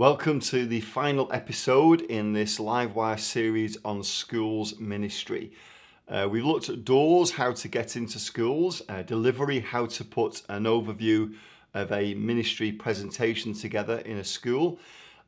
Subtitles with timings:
[0.00, 5.52] Welcome to the final episode in this Livewire series on schools ministry.
[6.08, 10.40] Uh, we've looked at doors, how to get into schools, uh, delivery, how to put
[10.48, 11.34] an overview
[11.74, 14.78] of a ministry presentation together in a school.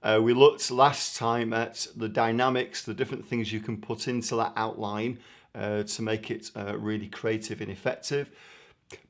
[0.03, 4.37] Uh, we looked last time at the dynamics, the different things you can put into
[4.37, 5.19] that outline
[5.55, 8.31] uh, to make it uh, really creative and effective.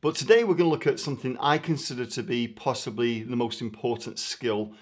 [0.00, 3.60] But today we're going to look at something I consider to be possibly the most
[3.60, 4.74] important skill,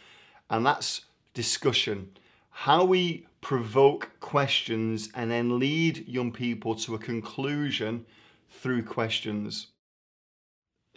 [0.50, 1.02] and that's
[1.32, 2.10] discussion.
[2.50, 8.04] How we provoke questions and then lead young people to a conclusion
[8.50, 9.68] through questions.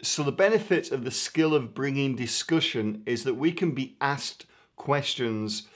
[0.01, 4.45] So, the benefit of the skill of bringing discussion is that we can be asked
[4.75, 5.67] questions.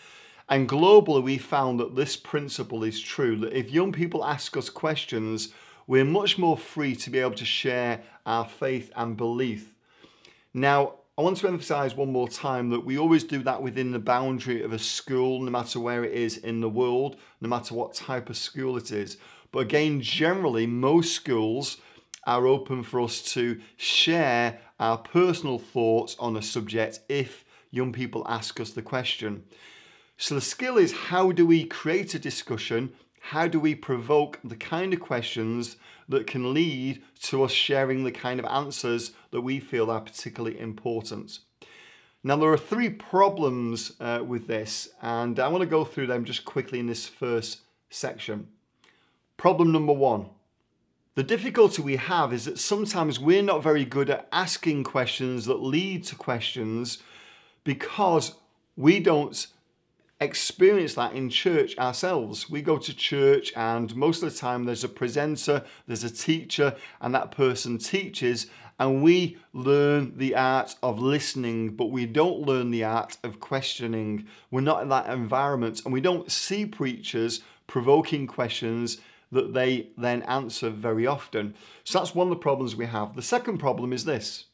[0.50, 4.70] And globally, we found that this principle is true that if young people ask us
[4.70, 5.54] questions,
[5.86, 9.74] we're much more free to be able to share our faith and belief.
[10.54, 13.98] Now, I want to emphasize one more time that we always do that within the
[13.98, 17.96] boundary of a school, no matter where it is in the world, no matter what
[17.96, 19.18] type of school it is.
[19.52, 21.78] But again, generally, most schools
[22.26, 28.24] are open for us to share our personal thoughts on a subject if young people
[28.30, 29.44] ask us the question.
[30.18, 32.94] So the skill is how do we create a discussion?
[33.32, 35.76] How do we provoke the kind of questions
[36.08, 40.58] that can lead to us sharing the kind of answers that we feel are particularly
[40.58, 41.40] important?
[42.24, 46.24] Now, there are three problems uh, with this, and I want to go through them
[46.24, 48.48] just quickly in this first section.
[49.36, 50.30] Problem number one
[51.16, 55.62] the difficulty we have is that sometimes we're not very good at asking questions that
[55.62, 57.00] lead to questions
[57.66, 58.36] because
[58.78, 59.48] we don't
[60.20, 62.50] experience that in church ourselves.
[62.50, 66.76] We go to church, and most of the time there's a presenter, there's a teacher,
[67.02, 68.48] and that person teaches,
[68.80, 74.28] and we learn the art of listening, but we don't learn the art of questioning.
[74.52, 79.00] We're not in that environment, and we don't see preachers provoking questions
[79.32, 81.54] that they then answer very often.
[81.84, 83.16] So that's one of the problems we have.
[83.16, 84.46] The second problem is this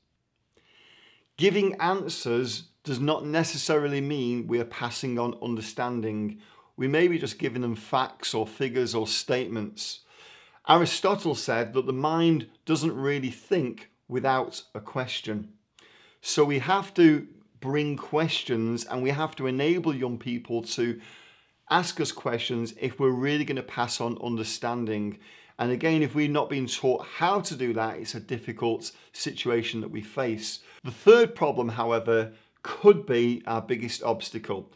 [1.35, 6.39] giving answers does not necessarily mean we are passing on understanding.
[6.75, 9.99] We may be just giving them facts or figures or statements.
[10.67, 15.53] Aristotle said that the mind doesn't really think without a question.
[16.21, 17.27] So we have to
[17.59, 20.99] bring questions and we have to enable young people to
[21.69, 25.19] ask us questions if we're really going to pass on understanding.
[25.57, 29.81] And again, if we're not being taught how to do that, it's a difficult situation
[29.81, 30.59] that we face.
[30.83, 34.71] The third problem, however, could be our biggest obstacle.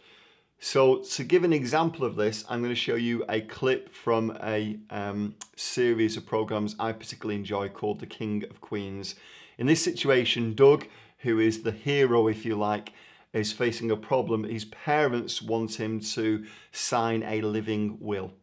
[0.59, 4.37] So to give an example of this, I'm going to show you a clip from
[4.41, 9.15] a um, series of programs I particularly enjoy called The King of Queens.
[9.57, 10.87] In this situation, Doug,
[11.19, 12.93] who is the hero, if you like,
[13.33, 14.43] is facing a problem.
[14.43, 18.33] His parents want him to sign a living will.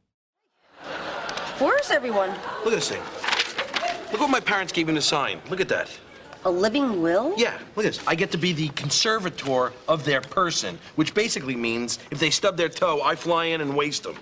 [1.59, 2.31] Where's everyone?
[2.65, 3.03] Look at this thing.
[4.12, 5.41] Look what my parents gave me to sign.
[5.50, 5.91] Look at that.
[6.47, 7.32] A living will?
[7.38, 8.06] Yeah, look at this.
[8.06, 12.59] I get to be the conservator of their person, which basically means if they stub
[12.59, 14.16] their toe, I fly in and waste them.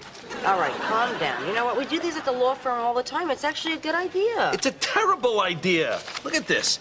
[0.47, 1.45] All right, calm down.
[1.49, 1.77] You know what?
[1.77, 3.31] We do these at the law firm all the time.
[3.31, 4.53] It's actually a good idea.
[4.53, 6.01] It's a terrible idea.
[6.23, 6.79] Look at this.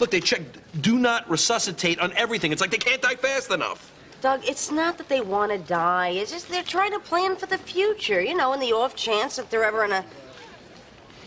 [0.00, 0.42] Look, they check
[0.80, 2.50] do not resuscitate on everything.
[2.50, 3.92] It's like they can't die fast enough.
[4.20, 6.10] Doug, it's not that they want to die.
[6.10, 8.20] It's just they're trying to plan for the future.
[8.20, 10.04] You know, in the off chance that they're ever in a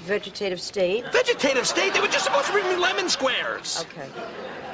[0.05, 1.03] vegetative state.
[1.11, 1.93] Vegetative state?
[1.93, 3.83] They were just supposed to bring me lemon squares.
[3.89, 4.07] Okay.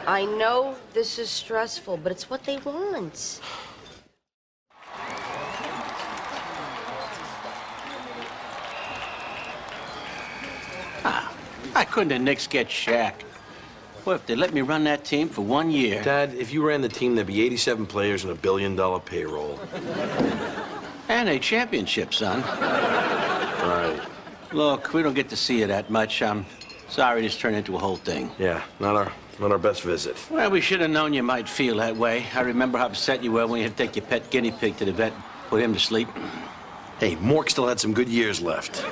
[0.06, 3.40] I know this is stressful, but it's what they want.
[11.03, 11.34] Ah,
[11.75, 13.14] I couldn't have Knicks get Shaq.
[14.03, 16.03] What if they let me run that team for one year?
[16.03, 19.59] Dad, if you ran the team, there'd be 87 players and a billion dollar payroll.
[21.08, 22.41] And a championship, son.
[24.54, 26.22] Look, we don't get to see you that much.
[26.22, 26.46] I'm
[26.90, 28.30] sorry this turned into a whole thing.
[28.38, 30.18] Yeah, not our not our best visit.
[30.30, 32.26] Well, we should have known you might feel that way.
[32.36, 34.78] I remember how upset you were when you had to take your pet guinea pig
[34.78, 36.09] to the vet, and put him to sleep.
[37.00, 38.84] Hey, Mork still had some good years left.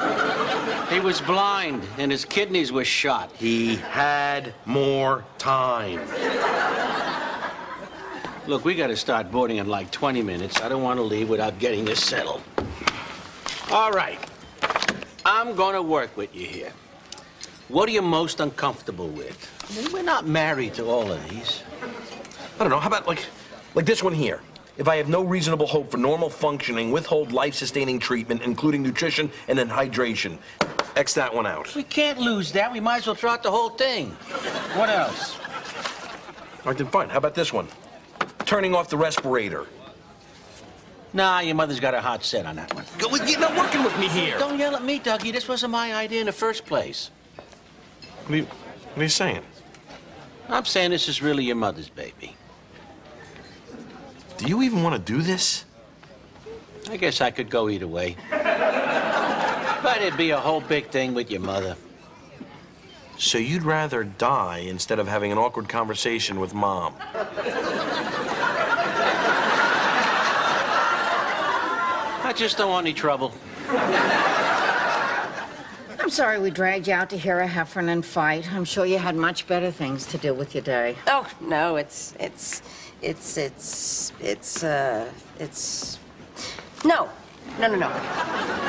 [0.92, 3.32] He was blind, and his kidneys were shot.
[3.34, 6.00] He had more time.
[8.48, 10.62] Look, we gotta start boarding in like 20 minutes.
[10.62, 12.42] I don't want to leave without getting this settled.
[13.70, 14.20] All right.
[15.26, 16.74] I'm gonna work with you here.
[17.68, 19.38] What are you most uncomfortable with?
[19.70, 21.64] I mean, we're not married to all of these.
[22.56, 22.80] I don't know.
[22.80, 23.26] How about like
[23.76, 24.42] like this one here?
[24.78, 29.60] If I have no reasonable hope for normal functioning, withhold life-sustaining treatment, including nutrition and
[29.60, 30.38] then hydration.
[30.96, 31.76] X that one out.
[31.76, 32.72] We can't lose that.
[32.72, 34.12] We might as well throw out the whole thing.
[34.76, 35.38] What else?
[36.60, 37.10] All right, then fine.
[37.10, 37.68] How about this one?
[38.50, 39.68] turning off the respirator.
[41.12, 42.86] Nah, your mother's got a hot set on that one.
[42.98, 44.38] Go- You're not working with me here.
[44.38, 45.32] Don't yell at me, Dougie.
[45.32, 47.10] This wasn't my idea in the first place.
[48.26, 49.42] What are you, what are you saying?
[50.50, 52.36] I'm saying this is really your mother's baby.
[54.38, 55.66] Do you even want to do this?
[56.90, 58.16] I guess I could go either way.
[58.30, 61.76] but it'd be a whole big thing with your mother.
[63.18, 66.94] So you'd rather die instead of having an awkward conversation with mom?
[72.30, 73.34] I just don't want any trouble.
[76.00, 78.54] I'm sorry we dragged you out to hear a Heffernan fight.
[78.54, 80.96] I'm sure you had much better things to do with your day.
[81.08, 82.62] Oh, no, it's, it's,
[83.02, 85.98] it's, it's, it's, uh, it's.
[86.86, 87.10] No,
[87.60, 87.90] no, no, no.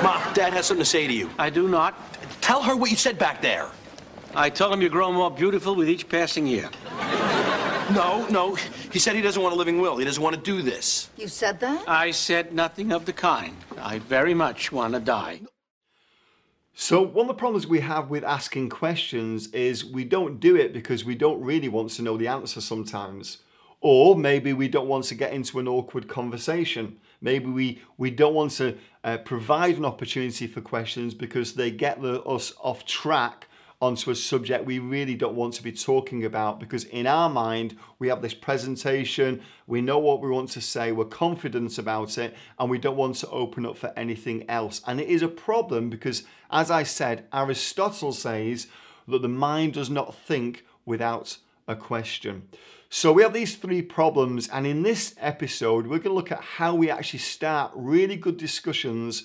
[0.02, 1.28] Ma, Dad has something to say to you.
[1.38, 1.94] I do not.
[2.40, 3.68] Tell her what you said back there.
[4.34, 6.70] I told him you grow more beautiful with each passing year.
[7.92, 8.54] No, no.
[8.92, 9.96] He said he doesn't want a living will.
[9.96, 11.10] He doesn't want to do this.
[11.16, 11.88] You said that?
[11.88, 13.56] I said nothing of the kind.
[13.78, 15.40] I very much want to die.
[16.72, 20.72] So, one of the problems we have with asking questions is we don't do it
[20.72, 23.38] because we don't really want to know the answer sometimes.
[23.80, 26.98] Or maybe we don't want to get into an awkward conversation.
[27.20, 32.00] Maybe we, we don't want to uh, provide an opportunity for questions because they get
[32.00, 33.46] the, us off track
[33.80, 37.74] onto a subject we really don't want to be talking about because in our mind
[37.98, 42.36] we have this presentation we know what we want to say we're confident about it
[42.58, 44.82] and we don't want to open up for anything else.
[44.86, 48.66] And it is a problem because as i said aristotle says
[49.08, 52.48] that the mind does not think without a question.
[52.90, 56.42] So we have these three problems and in this episode we're going to look at
[56.42, 59.24] how we actually start really good discussions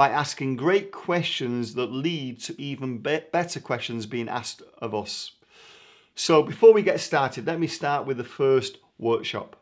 [0.00, 5.32] by asking great questions that lead to even be- better questions being asked of us.
[6.14, 9.56] So, before we get started, let me start with the first workshop.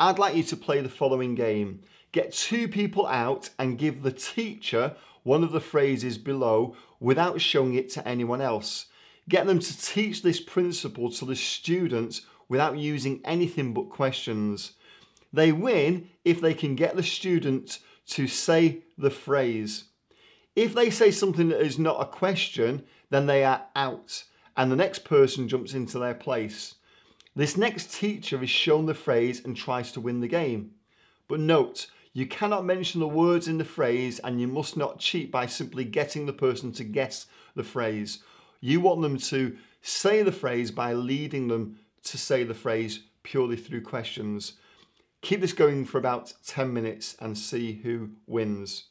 [0.00, 4.10] I'd like you to play the following game get two people out and give the
[4.10, 8.86] teacher one of the phrases below without showing it to anyone else.
[9.28, 14.72] Get them to teach this principle to the students without using anything but questions.
[15.32, 17.78] They win if they can get the student
[18.10, 19.84] to say the phrase.
[20.54, 24.24] If they say something that is not a question, then they are out
[24.56, 26.74] and the next person jumps into their place.
[27.36, 30.72] This next teacher is shown the phrase and tries to win the game.
[31.28, 35.30] But note, you cannot mention the words in the phrase and you must not cheat
[35.30, 38.18] by simply getting the person to guess the phrase.
[38.60, 43.56] You want them to say the phrase by leading them to say the phrase purely
[43.56, 44.54] through questions.
[45.22, 48.84] Keep this going for about 10 minutes and see who wins.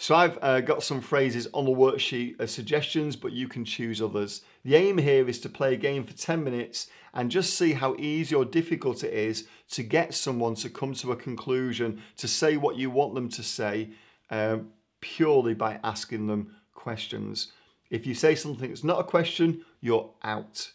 [0.00, 4.00] So I've uh, got some phrases on the worksheet as suggestions, but you can choose
[4.00, 4.42] others.
[4.64, 7.96] The aim here is to play a game for 10 minutes and just see how
[7.98, 12.56] easy or difficult it is to get someone to come to a conclusion, to say
[12.56, 13.90] what you want them to say,
[14.30, 14.58] uh,
[15.00, 17.50] purely by asking them questions.
[17.90, 20.72] If you say something that's not a question, you're out.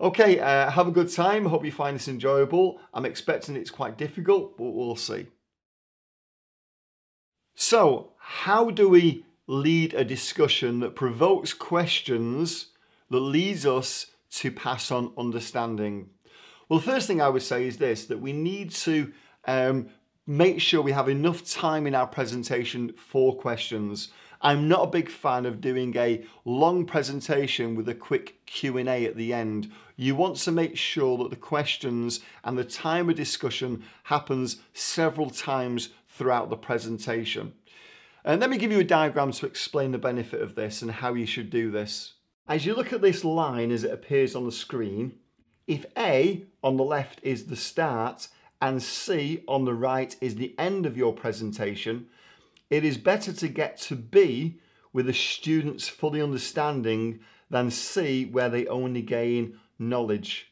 [0.00, 1.46] Okay, uh, have a good time.
[1.46, 2.80] Hope you find this enjoyable.
[2.92, 5.28] I'm expecting it's quite difficult, but we'll see.
[7.54, 12.68] So, how do we lead a discussion that provokes questions
[13.10, 16.10] that leads us to pass on understanding?
[16.68, 19.12] Well, the first thing I would say is this that we need to
[19.44, 19.90] um,
[20.26, 24.08] make sure we have enough time in our presentation for questions.
[24.44, 29.16] I'm not a big fan of doing a long presentation with a quick Q&A at
[29.16, 29.72] the end.
[29.96, 35.30] You want to make sure that the questions and the time of discussion happens several
[35.30, 37.54] times throughout the presentation.
[38.22, 41.14] And let me give you a diagram to explain the benefit of this and how
[41.14, 42.12] you should do this.
[42.46, 45.14] As you look at this line as it appears on the screen,
[45.66, 48.28] if A on the left is the start
[48.60, 52.08] and C on the right is the end of your presentation,
[52.70, 54.58] it is better to get to B
[54.92, 60.50] with the students fully understanding than C where they only gain knowledge.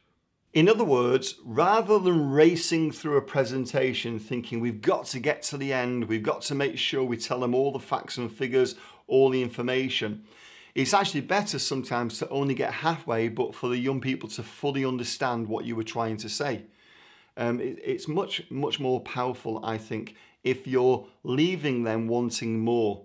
[0.52, 5.56] In other words, rather than racing through a presentation thinking we've got to get to
[5.56, 8.74] the end, we've got to make sure we tell them all the facts and figures,
[9.06, 10.24] all the information,
[10.74, 14.84] it's actually better sometimes to only get halfway, but for the young people to fully
[14.84, 16.62] understand what you were trying to say.
[17.36, 23.04] Um, it, it's much, much more powerful, I think, if you're leaving them wanting more.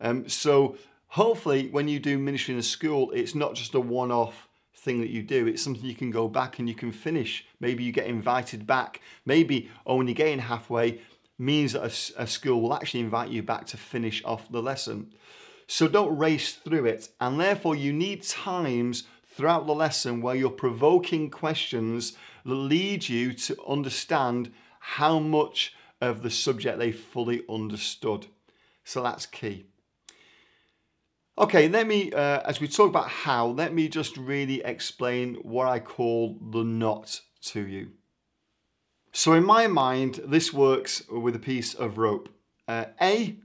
[0.00, 0.76] Um, so
[1.08, 5.00] hopefully, when you do ministry in a school, it's not just a one off thing
[5.00, 5.46] that you do.
[5.46, 7.44] It's something you can go back and you can finish.
[7.60, 9.00] Maybe you get invited back.
[9.26, 11.00] Maybe only getting halfway
[11.38, 15.12] means that a, a, school will actually invite you back to finish off the lesson.
[15.66, 17.08] So don't race through it.
[17.20, 23.32] And therefore, you need times throughout the lesson where you're provoking questions that lead you
[23.32, 28.26] to understand how much of the subject they fully understood.
[28.84, 29.66] So that's key.
[31.38, 35.68] Okay, let me, uh, as we talk about how, let me just really explain what
[35.68, 37.92] I call the knot to you.
[39.12, 42.28] So, in my mind, this works with a piece of rope.
[42.68, 43.36] Uh, a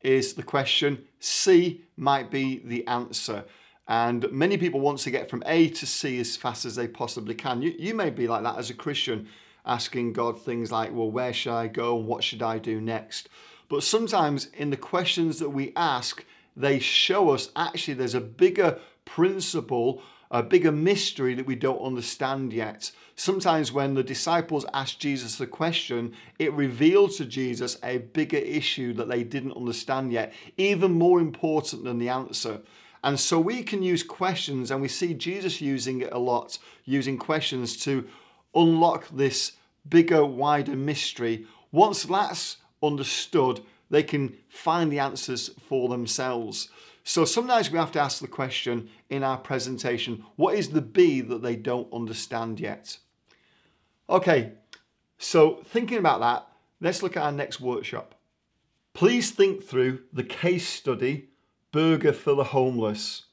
[0.00, 3.44] is the question, C might be the answer.
[3.86, 7.34] And many people want to get from A to C as fast as they possibly
[7.34, 7.60] can.
[7.60, 9.28] You, you may be like that as a Christian,
[9.64, 13.28] asking God things like, well, where should I go what should I do next?
[13.68, 16.24] But sometimes in the questions that we ask,
[16.56, 22.52] they show us actually there's a bigger principle, a bigger mystery that we don't understand
[22.52, 22.90] yet.
[23.14, 28.92] Sometimes when the disciples asked Jesus the question, it revealed to Jesus a bigger issue
[28.94, 32.60] that they didn't understand yet, even more important than the answer.
[33.02, 37.18] And so we can use questions, and we see Jesus using it a lot, using
[37.18, 38.06] questions to
[38.54, 39.52] unlock this
[39.88, 41.46] bigger, wider mystery.
[41.72, 46.68] Once that's understood, they can find the answers for themselves.
[47.04, 51.20] So sometimes we have to ask the question in our presentation what is the B
[51.22, 52.98] that they don't understand yet?
[54.08, 54.52] Okay,
[55.18, 56.46] so thinking about that,
[56.80, 58.14] let's look at our next workshop.
[58.92, 61.28] Please think through the case study
[61.72, 63.26] Burger for the Homeless.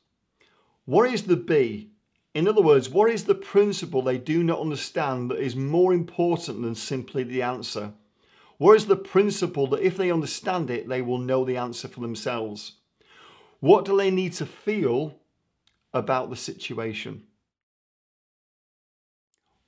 [0.85, 1.91] What is the B?
[2.37, 6.61] In other words, what is the principle they do not understand that is more important
[6.61, 7.93] than simply the answer?
[8.59, 11.99] What is the principle that if they understand it, they will know the answer for
[11.99, 12.73] themselves?
[13.59, 15.19] What do they need to feel
[15.95, 17.23] about the situation?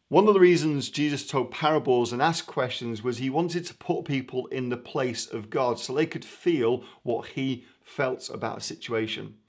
[0.09, 4.05] One of the reasons Jesus told parables and asked questions was he wanted to put
[4.05, 8.61] people in the place of God so they could feel what he felt about a
[8.61, 9.39] situation.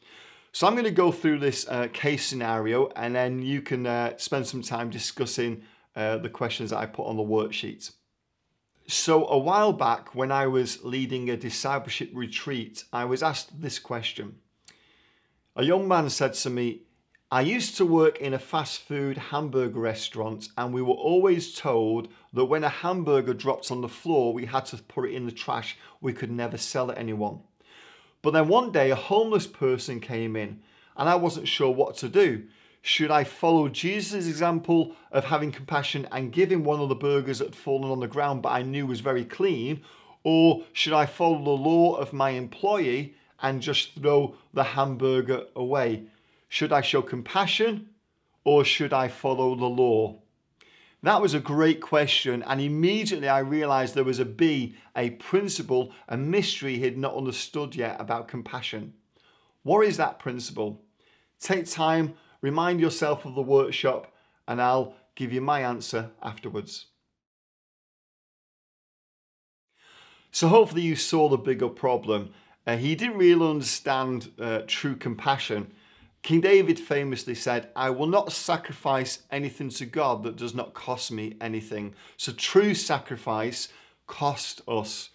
[0.53, 4.17] So I'm going to go through this uh, case scenario and then you can uh,
[4.17, 5.63] spend some time discussing
[5.95, 7.93] uh, the questions that I put on the worksheet.
[8.87, 13.79] So, a while back, when I was leading a discipleship retreat, I was asked this
[13.79, 14.39] question.
[15.55, 16.83] A young man said to me,
[17.31, 22.09] I used to work in a fast food hamburger restaurant, and we were always told
[22.33, 25.33] that when a hamburger dropped on the floor, we had to put it in the
[25.33, 25.79] trash.
[26.01, 27.43] We could never sell it anyone.
[28.23, 30.61] But then one day, a homeless person came in,
[30.97, 32.45] and I wasn't sure what to do.
[32.83, 37.39] Should I follow Jesus' example of having compassion and give him one of the burgers
[37.39, 39.83] that had fallen on the ground but I knew was very clean?
[40.23, 46.05] Or should I follow the law of my employee and just throw the hamburger away?
[46.49, 47.91] Should I show compassion
[48.45, 50.17] or should I follow the law?
[51.03, 55.93] That was a great question, and immediately I realized there was a B, a principle,
[56.09, 58.93] a mystery he had not understood yet about compassion.
[59.63, 60.83] What is that principle?
[61.39, 64.13] Take time Remind yourself of the workshop,
[64.49, 66.87] and I'll give you my answer afterwards.
[70.33, 72.33] So, hopefully, you saw the bigger problem.
[72.67, 75.73] Uh, he didn't really understand uh, true compassion.
[76.23, 81.11] King David famously said, I will not sacrifice anything to God that does not cost
[81.11, 81.95] me anything.
[82.17, 83.69] So, true sacrifice
[84.07, 85.11] cost us.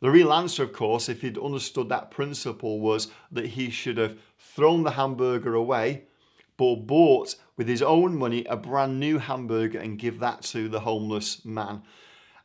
[0.00, 4.18] The real answer, of course, if he'd understood that principle, was that he should have
[4.38, 6.04] thrown the hamburger away
[6.56, 10.80] but bought with his own money a brand new hamburger and give that to the
[10.80, 11.82] homeless man.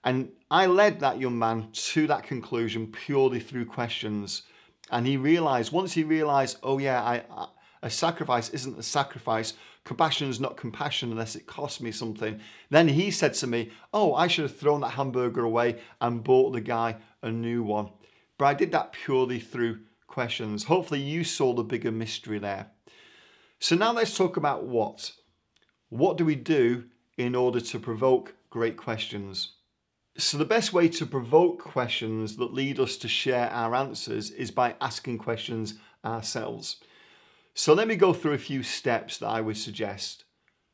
[0.04, 4.44] And I led that young man to that conclusion purely through questions.
[4.89, 7.48] And he realized, once he realized, oh yeah, I, I,
[7.81, 12.39] a sacrifice isn't a sacrifice, compassion is not compassion unless it costs me something.
[12.69, 16.51] Then he said to me, oh, I should have thrown that hamburger away and bought
[16.51, 17.89] the guy a new one.
[18.38, 20.65] But I did that purely through questions.
[20.65, 22.67] Hopefully, you saw the bigger mystery there.
[23.59, 25.12] So now let's talk about what.
[25.89, 26.86] What do we do
[27.17, 29.53] in order to provoke great questions?
[30.17, 34.51] So, the best way to provoke questions that lead us to share our answers is
[34.51, 36.77] by asking questions ourselves.
[37.53, 40.24] So, let me go through a few steps that I would suggest.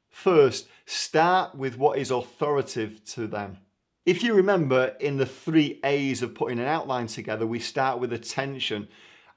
[0.09, 3.57] First, start with what is authoritative to them.
[4.05, 8.13] If you remember, in the three A's of putting an outline together, we start with
[8.13, 8.87] attention.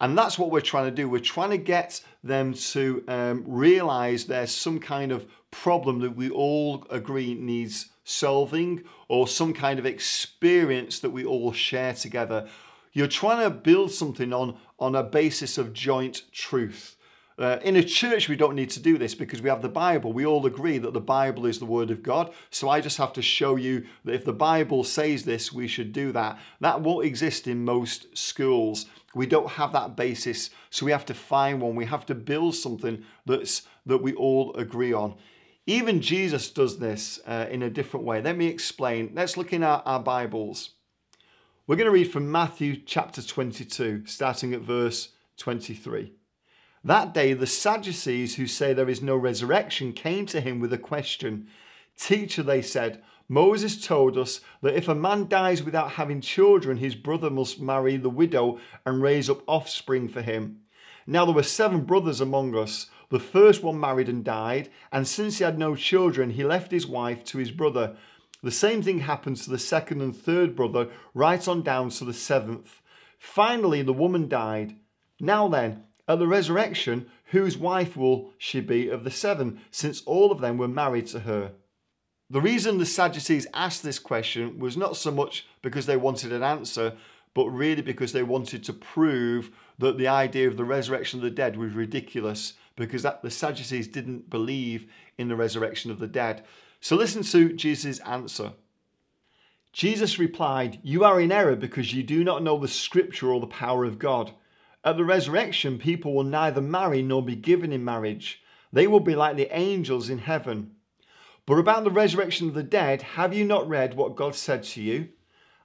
[0.01, 1.09] And that's what we're trying to do.
[1.09, 6.29] We're trying to get them to um, realize there's some kind of problem that we
[6.29, 12.47] all agree needs solving or some kind of experience that we all share together.
[12.93, 16.97] You're trying to build something on, on a basis of joint truth.
[17.39, 20.13] Uh, in a church, we don't need to do this because we have the Bible.
[20.13, 22.33] We all agree that the Bible is the Word of God.
[22.51, 25.93] So I just have to show you that if the Bible says this, we should
[25.93, 26.37] do that.
[26.61, 28.87] That won't exist in most schools.
[29.15, 30.51] We don't have that basis.
[30.71, 31.77] So we have to find one.
[31.77, 35.15] We have to build something that's that we all agree on.
[35.67, 38.21] Even Jesus does this uh, in a different way.
[38.21, 39.13] Let me explain.
[39.15, 40.71] Let's look in our, our Bibles.
[41.69, 46.18] We're going to read from Matthew chapter 22, starting at verse 23.
[46.85, 50.79] That day, the Sadducees, who say there is no resurrection, came to him with a
[50.79, 51.49] question.
[51.97, 56.95] Teacher, they said, Moses told us that if a man dies without having children, his
[56.95, 60.61] brother must marry the widow and raise up offspring for him.
[61.07, 62.87] Now there were seven brothers among us.
[63.11, 66.87] The first one married and died, and since he had no children, he left his
[66.87, 67.97] wife to his brother.
[68.43, 72.15] The same thing happened to the second and third brother, right on down to the
[72.15, 72.81] seventh.
[73.19, 74.77] Finally, the woman died.
[75.21, 80.33] Now then, at the resurrection, whose wife will she be of the seven, since all
[80.33, 81.53] of them were married to her?
[82.31, 86.43] The reason the Sadducees asked this question was not so much because they wanted an
[86.43, 86.95] answer,
[87.35, 91.31] but really because they wanted to prove that the idea of the resurrection of the
[91.31, 96.45] dead was ridiculous because that, the Sadducees didn't believe in the resurrection of the dead.
[96.81, 98.53] So listen to Jesus' answer.
[99.73, 103.47] Jesus replied, You are in error because you do not know the scripture or the
[103.47, 104.33] power of God.
[104.85, 108.43] At the resurrection, people will neither marry nor be given in marriage.
[108.73, 110.77] They will be like the angels in heaven.
[111.47, 114.83] But about the resurrection of the dead, have you not read what God said to
[114.83, 115.09] you?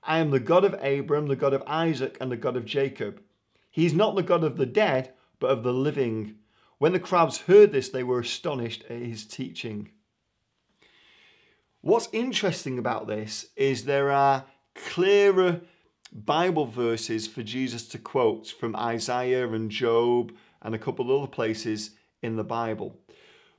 [0.02, 3.22] I am the God of Abraham, the God of Isaac, and the God of Jacob.
[3.70, 6.36] He is not the God of the dead, but of the living.
[6.78, 9.90] When the crowds heard this, they were astonished at his teaching.
[11.82, 15.62] What's interesting about this is there are clearer
[16.14, 21.92] Bible verses for Jesus to quote from Isaiah and Job and a couple other places
[22.22, 23.00] in the Bible.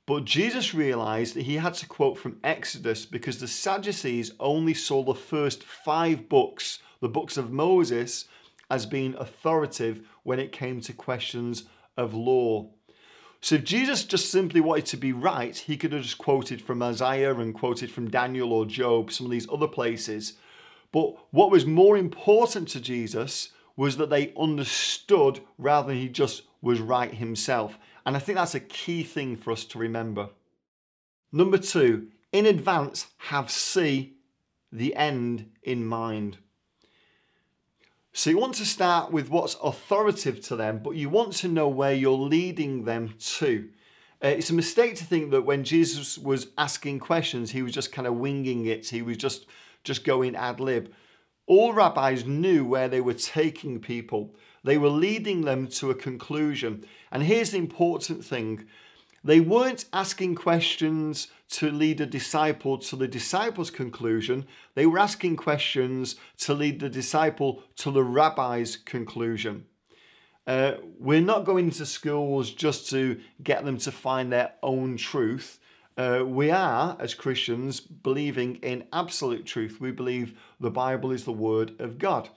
[0.06, 5.02] But Jesus realized that he had to quote from Exodus because the Sadducees only saw
[5.02, 8.26] the first five books, the books of Moses,
[8.70, 11.64] as being authoritative when it came to questions
[11.96, 12.70] of law.
[13.40, 16.82] So if Jesus just simply wanted to be right, he could have just quoted from
[16.82, 20.34] Isaiah and quoted from Daniel or Job, some of these other places.
[20.94, 26.42] But what was more important to Jesus was that they understood rather than he just
[26.62, 27.76] was right himself.
[28.07, 30.28] And I think that's a key thing for us to remember.
[31.33, 34.18] Number two, in advance, have C,
[34.70, 36.38] the end, in mind.
[38.12, 41.66] So you want to start with what's authoritative to them, but you want to know
[41.66, 43.68] where you're leading them to.
[44.22, 47.90] Uh, it's a mistake to think that when Jesus was asking questions, he was just
[47.90, 48.88] kind of winging it.
[48.88, 49.46] He was just
[49.85, 50.92] just going ad lib.
[51.47, 54.35] All rabbis knew where they were taking people.
[54.64, 56.87] They were leading them to a conclusion.
[57.12, 58.66] And here's the important thing
[59.23, 65.37] they weren't asking questions to lead a disciple to the disciple's conclusion, they were asking
[65.37, 69.64] questions to lead the disciple to the rabbi's conclusion.
[70.47, 75.59] Uh, we're not going to schools just to get them to find their own truth.
[75.96, 79.80] Uh, we are, as Christians, believing in absolute truth.
[79.80, 82.30] We believe the Bible is the Word of God.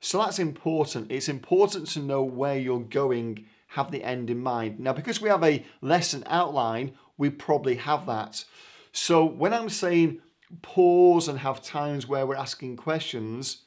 [0.00, 1.10] So that's important.
[1.10, 4.78] It's important to know where you're going, have the end in mind.
[4.78, 8.44] Now, because we have a lesson outline, we probably have that.
[8.92, 10.20] So when I'm saying
[10.62, 13.62] pause and have times where we're asking questions,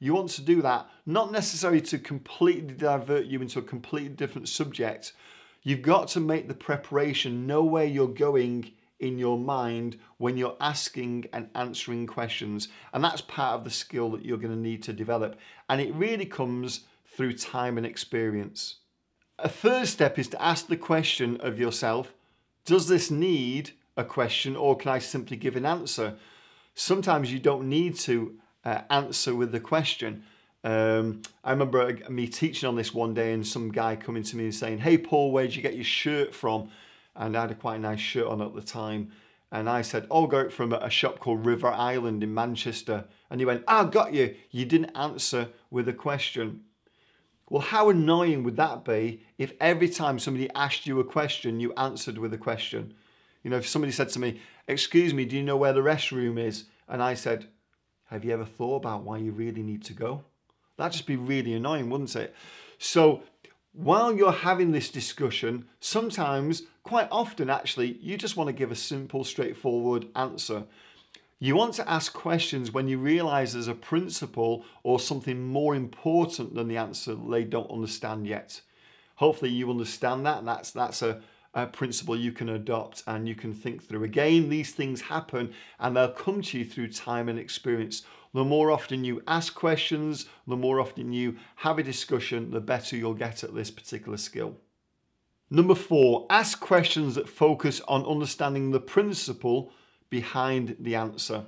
[0.00, 4.48] you want to do that not necessarily to completely divert you into a completely different
[4.48, 5.12] subject.
[5.62, 10.56] You've got to make the preparation, know where you're going in your mind when you're
[10.60, 12.68] asking and answering questions.
[12.92, 15.38] And that's part of the skill that you're going to need to develop.
[15.68, 18.76] And it really comes through time and experience.
[19.38, 22.12] A third step is to ask the question of yourself
[22.64, 26.16] Does this need a question or can I simply give an answer?
[26.74, 30.24] Sometimes you don't need to uh, answer with the question.
[30.64, 34.44] Um, I remember me teaching on this one day and some guy coming to me
[34.44, 36.70] and saying, Hey, Paul, where'd you get your shirt from?
[37.18, 39.10] And I had a quite nice shirt on at the time.
[39.50, 43.04] And I said, Oh, it from a shop called River Island in Manchester.
[43.28, 44.34] And he went, I oh, got you.
[44.50, 46.62] You didn't answer with a question.
[47.50, 51.72] Well, how annoying would that be if every time somebody asked you a question, you
[51.74, 52.94] answered with a question?
[53.42, 56.38] You know, if somebody said to me, Excuse me, do you know where the restroom
[56.38, 56.64] is?
[56.86, 57.46] And I said,
[58.10, 60.24] Have you ever thought about why you really need to go?
[60.76, 62.34] That'd just be really annoying, wouldn't it?
[62.78, 63.22] So
[63.72, 68.76] while you're having this discussion, sometimes, quite often actually, you just want to give a
[68.76, 70.64] simple, straightforward answer.
[71.38, 76.54] You want to ask questions when you realize there's a principle or something more important
[76.54, 78.60] than the answer they don't understand yet.
[79.16, 81.20] Hopefully, you understand that, and that's that's a,
[81.54, 84.04] a principle you can adopt and you can think through.
[84.04, 88.02] Again, these things happen and they'll come to you through time and experience.
[88.34, 92.96] The more often you ask questions, the more often you have a discussion, the better
[92.96, 94.56] you'll get at this particular skill.
[95.50, 99.72] Number four, ask questions that focus on understanding the principle
[100.10, 101.46] behind the answer.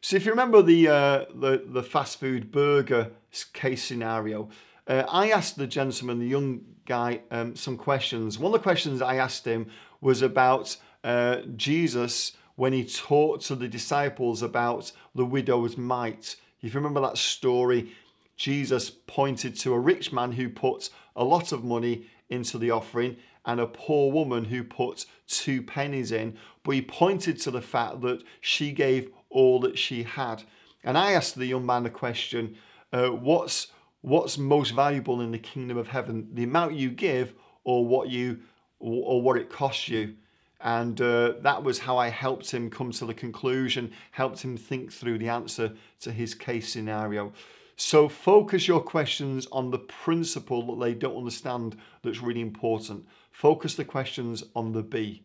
[0.00, 3.12] So if you remember the uh, the, the fast food burger
[3.52, 4.50] case scenario,
[4.86, 6.60] uh, I asked the gentleman, the young
[6.92, 8.38] guy, um, some questions.
[8.38, 9.70] One of the questions I asked him
[10.02, 16.36] was about uh, Jesus when he talked to the disciples about the widow's mite.
[16.60, 17.92] If you remember that story,
[18.36, 23.16] Jesus pointed to a rich man who put a lot of money into the offering
[23.46, 28.02] and a poor woman who put two pennies in, but he pointed to the fact
[28.02, 30.42] that she gave all that she had.
[30.84, 32.58] And I asked the young man the question,
[32.92, 33.68] uh, what's
[34.02, 37.34] what's most valuable in the kingdom of heaven, the amount you give
[37.64, 38.40] or what you
[38.78, 40.14] or what it costs you?
[40.60, 44.92] And uh, that was how I helped him come to the conclusion, helped him think
[44.92, 47.32] through the answer to his case scenario.
[47.76, 53.06] So focus your questions on the principle that they don't understand that's really important.
[53.32, 55.24] Focus the questions on the B.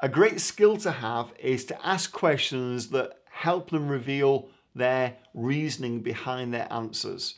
[0.00, 6.00] A great skill to have is to ask questions that help them reveal their reasoning
[6.00, 7.36] behind their answers.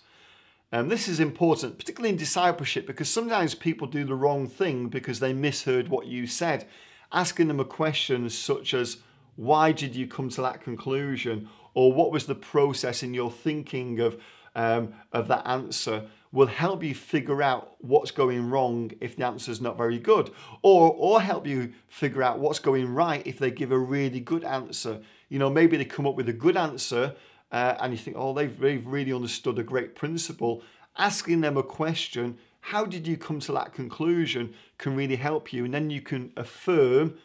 [0.73, 5.21] And this is important, particularly in discipleship, because sometimes people do the wrong thing because
[5.21, 6.67] they misheard what you said.
[7.13, 8.99] Asking them a question such as,
[9.37, 11.49] Why did you come to that conclusion?
[11.77, 14.21] or what was the process in your thinking of
[14.57, 19.53] um, of that answer will help you figure out what's going wrong if the answer
[19.53, 23.51] is not very good or or help you figure out what's going right if they
[23.51, 27.15] give a really good answer you know maybe they come up with a good answer
[27.53, 30.63] uh, and you think oh they've, they've really understood a great principle
[30.99, 35.65] asking them a question how did you come to that conclusion can really help you
[35.65, 37.17] and then you can affirm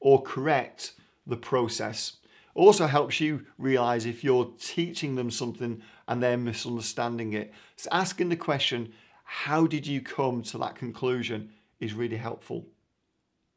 [0.00, 0.92] or correct
[1.26, 2.18] the process
[2.58, 7.52] also helps you realize if you're teaching them something and they're misunderstanding it.
[7.76, 12.66] So asking the question, how did you come to that conclusion, is really helpful.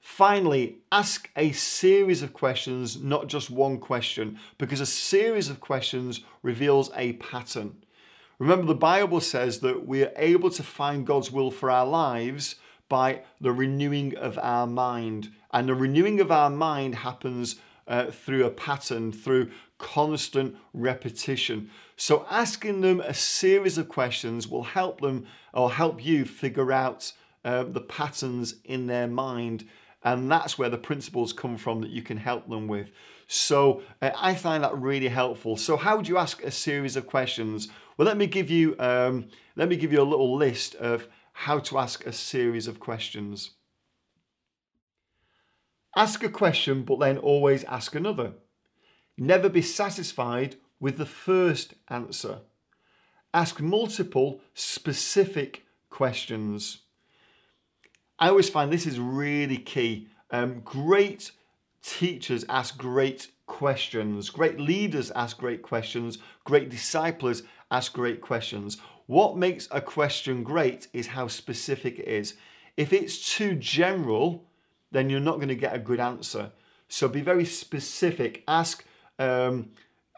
[0.01, 6.21] Finally, ask a series of questions, not just one question, because a series of questions
[6.41, 7.75] reveals a pattern.
[8.39, 12.55] Remember, the Bible says that we are able to find God's will for our lives
[12.89, 15.29] by the renewing of our mind.
[15.53, 21.69] And the renewing of our mind happens uh, through a pattern, through constant repetition.
[21.95, 27.13] So, asking them a series of questions will help them or help you figure out
[27.45, 29.65] uh, the patterns in their mind.
[30.03, 32.91] And that's where the principles come from that you can help them with.
[33.27, 35.55] So, uh, I find that really helpful.
[35.57, 37.69] So, how would you ask a series of questions?
[37.97, 41.59] Well, let me give you um, let me give you a little list of how
[41.59, 43.51] to ask a series of questions.
[45.95, 48.33] Ask a question, but then always ask another.
[49.17, 52.39] Never be satisfied with the first answer.
[53.33, 56.80] Ask multiple specific questions.
[58.21, 60.07] I always find this is really key.
[60.29, 61.31] Um, great
[61.81, 64.29] teachers ask great questions.
[64.29, 66.19] Great leaders ask great questions.
[66.43, 68.77] Great disciples ask great questions.
[69.07, 72.35] What makes a question great is how specific it is.
[72.77, 74.45] If it's too general,
[74.91, 76.51] then you're not going to get a good answer.
[76.89, 78.43] So be very specific.
[78.47, 78.85] Ask
[79.17, 79.71] um,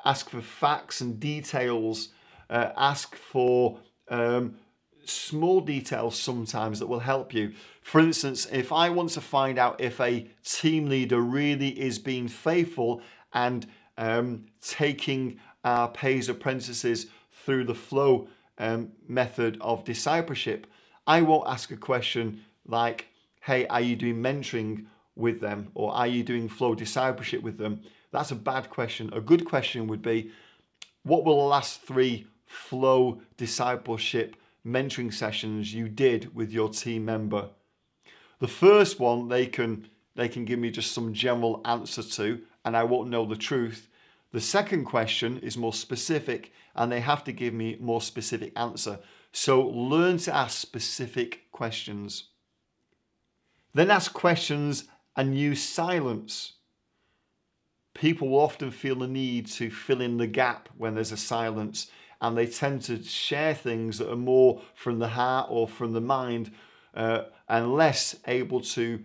[0.03, 2.09] ask for facts and details.
[2.49, 4.57] Uh, ask for um,
[5.05, 7.53] small details sometimes that will help you.
[7.81, 12.27] For instance, if I want to find out if a team leader really is being
[12.27, 13.01] faithful
[13.33, 13.65] and
[13.97, 17.07] um, taking our Pais apprentices
[17.45, 20.67] through the flow um, method of discipleship,
[21.05, 23.07] I won't ask a question like,
[23.41, 24.85] hey, are you doing mentoring
[25.15, 27.81] with them or are you doing flow discipleship with them?
[28.11, 29.09] That's a bad question.
[29.13, 30.31] A good question would be,
[31.03, 37.49] what will the last three flow discipleship mentoring sessions you did with your team member?
[38.39, 42.77] The first one they can they can give me just some general answer to and
[42.77, 43.87] I won't know the truth.
[44.31, 48.99] The second question is more specific and they have to give me more specific answer.
[49.31, 52.25] So learn to ask specific questions.
[53.73, 56.53] Then ask questions and use silence.
[57.93, 61.87] People will often feel the need to fill in the gap when there's a silence,
[62.23, 65.99] and they tend to share things that are more from the heart or from the
[65.99, 66.51] mind
[66.93, 69.03] uh, and less able to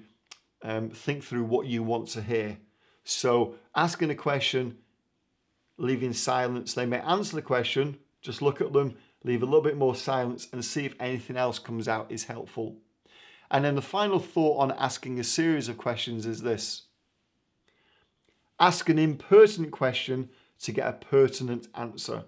[0.62, 2.58] um, think through what you want to hear.
[3.02, 4.78] So, asking a question,
[5.78, 9.76] leaving silence, they may answer the question, just look at them, leave a little bit
[9.76, 12.76] more silence, and see if anything else comes out is helpful.
[13.50, 16.82] And then the final thought on asking a series of questions is this
[18.60, 20.28] ask an impertinent question
[20.60, 22.24] to get a pertinent answer.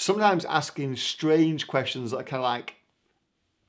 [0.00, 2.76] Sometimes asking strange questions that are kind of like,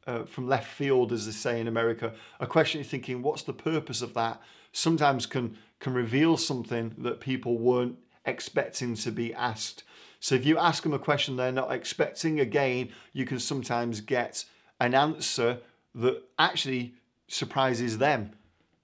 [0.08, 3.52] uh, from left field, as they say in America, a question you're thinking, what's the
[3.52, 4.42] purpose of that?
[4.72, 9.84] Sometimes can can reveal something that people weren't expecting to be asked.
[10.22, 14.46] So if you ask them a question they're not expecting, again, you can sometimes get
[14.80, 15.58] an answer
[15.96, 16.94] that actually
[17.28, 18.32] surprises them.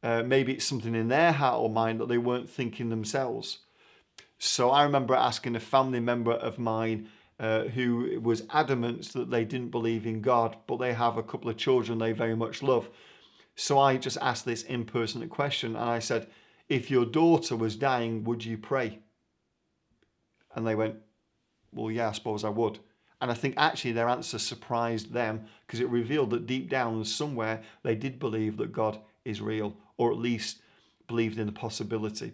[0.04, 3.60] Uh, maybe it's something in their heart or mind that they weren't thinking themselves.
[4.38, 7.08] So I remember asking a family member of mine
[7.40, 11.50] uh, who was adamant that they didn't believe in God, but they have a couple
[11.50, 12.90] of children they very much love.
[13.56, 16.28] So I just asked this impersonal question and I said,
[16.70, 19.00] If your daughter was dying, would you pray?
[20.56, 20.96] And they went,
[21.72, 22.80] Well, yeah, I suppose I would.
[23.20, 27.64] And I think actually their answer surprised them because it revealed that deep down somewhere
[27.84, 30.62] they did believe that God is real, or at least
[31.08, 32.34] believed in the possibility.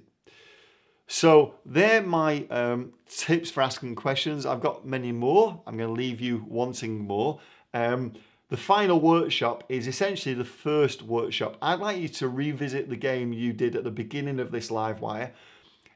[1.07, 4.45] So they're my um, tips for asking questions.
[4.45, 5.61] I've got many more.
[5.67, 7.39] I'm going to leave you wanting more.
[7.73, 8.13] Um,
[8.49, 11.57] the final workshop is essentially the first workshop.
[11.61, 15.31] I'd like you to revisit the game you did at the beginning of this Livewire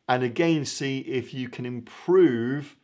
[0.09, 2.75] and again see if you can improve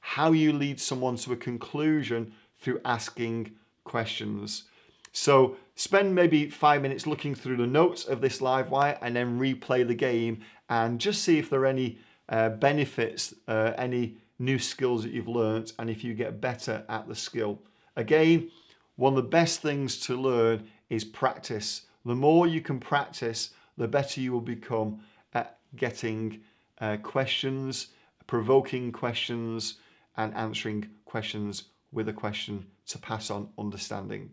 [0.00, 3.52] how you lead someone to a conclusion through asking
[3.84, 4.64] questions.
[5.12, 9.86] So spend maybe five minutes looking through the notes of this Livewire and then replay
[9.86, 15.02] the game and just see if there are any uh, benefits, uh, any new skills
[15.02, 17.60] that you've learnt, and if you get better at the skill.
[17.96, 18.50] Again,
[18.96, 21.82] one of the best things to learn is practice.
[22.04, 25.00] The more you can practice, the better you will become
[25.32, 26.40] at getting
[26.80, 27.88] uh, questions,
[28.26, 29.78] provoking questions,
[30.16, 34.30] and answering questions with a question to pass on understanding.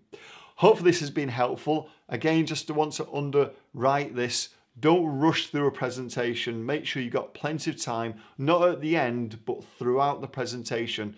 [0.57, 1.89] Hopefully, this has been helpful.
[2.09, 6.65] Again, just to want to underwrite this, don't rush through a presentation.
[6.65, 11.15] Make sure you've got plenty of time, not at the end, but throughout the presentation.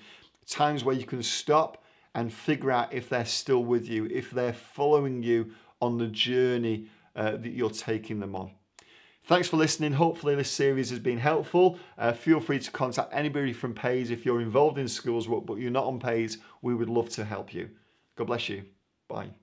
[0.47, 1.83] Times where you can stop
[2.15, 6.87] and figure out if they're still with you, if they're following you on the journey
[7.15, 8.51] uh, that you're taking them on.
[9.25, 9.93] Thanks for listening.
[9.93, 11.79] Hopefully, this series has been helpful.
[11.97, 15.59] Uh, feel free to contact anybody from Pais if you're involved in schools work, but
[15.59, 16.39] you're not on Pais.
[16.61, 17.69] We would love to help you.
[18.17, 18.63] God bless you.
[19.09, 19.42] Bye.